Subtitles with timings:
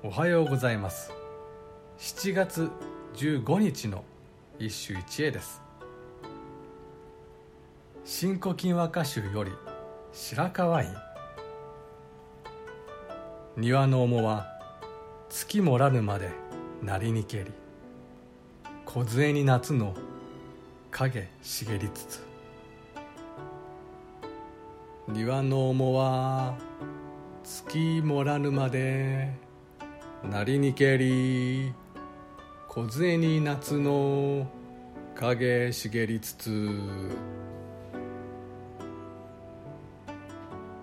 [0.00, 1.10] おはようございます。
[1.98, 2.70] 7月
[3.16, 4.04] 15日の
[4.56, 5.60] 一首一会です。
[8.04, 9.50] 新古今和歌集より
[10.12, 10.88] 白河院。
[13.56, 14.46] 庭の面は
[15.30, 16.30] 月もらぬまで
[16.80, 17.50] なりにけり。
[18.86, 19.94] 梢に夏の
[20.92, 22.22] 影茂りつつ。
[25.08, 26.54] 庭の面は
[27.42, 29.47] 月もらぬまで
[30.24, 31.72] なりにけり
[32.68, 34.46] 梢に夏の
[35.14, 36.80] 影茂りつつ。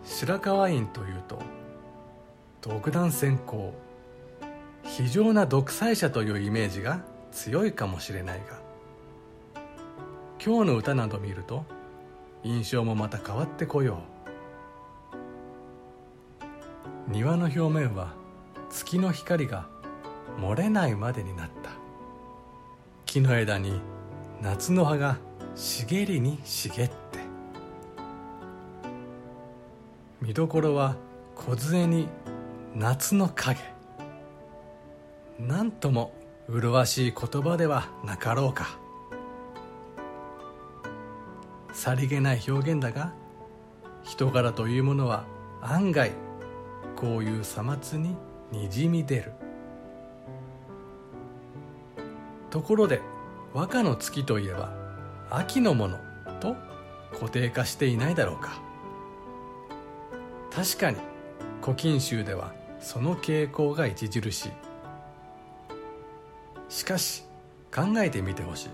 [0.04, 1.40] 白河院というと
[2.62, 3.74] 独断専行。
[4.84, 8.62] 非常な独裁者というイメージが強いかもしれないが
[10.44, 11.66] 今日の歌など見ると
[12.44, 14.00] 印象もまた変わってこよ
[17.10, 17.12] う。
[17.12, 18.14] 庭の表面は
[18.76, 19.70] 月の光が
[20.38, 21.72] 漏れないまでになった。
[23.06, 23.80] 木の枝に
[24.42, 25.18] 夏の葉が
[25.56, 26.96] 茂りに茂って。
[30.22, 30.98] 見どころは
[31.36, 32.10] 梢に
[32.76, 33.62] 夏の影。
[35.40, 36.14] なんとも
[36.50, 38.78] 麗しい言葉ではなかろうか。
[41.72, 43.14] さりげない表現だが
[44.04, 45.26] 人柄というものは
[45.62, 46.12] 案外
[46.98, 48.18] こういうさまつに
[48.52, 49.34] にじみ出る。
[52.50, 53.02] ところで
[53.54, 54.74] 和歌の月といえば
[55.30, 55.98] 秋のもの
[56.40, 56.56] と
[57.14, 58.62] 固定化していないだろうか。
[60.52, 60.98] 確かに
[61.62, 64.52] 古今集ではその傾向が著しい。
[66.70, 67.24] しかし
[67.74, 68.70] 考えてみてほしい。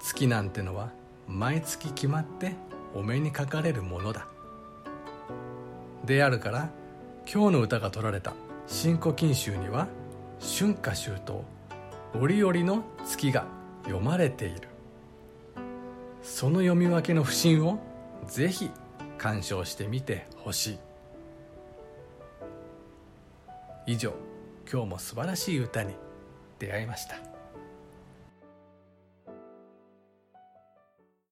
[0.00, 0.90] 月なんてのは
[1.26, 2.54] 毎月決まって
[2.94, 4.28] お目にかかれるものだ。
[6.04, 6.70] であるから
[7.32, 8.34] 今日の歌が取られた。
[8.72, 9.88] 新古今集には
[10.40, 11.20] 春夏秋
[12.14, 13.44] 冬折々の月が
[13.82, 14.68] 読まれている。
[16.22, 17.80] その読み分けの不審を
[18.28, 18.70] ぜひ
[19.18, 20.78] 鑑賞してみてほしい。
[23.88, 24.14] 以上
[24.72, 25.94] 今日も素晴らしい歌に
[26.60, 27.16] 出会いました。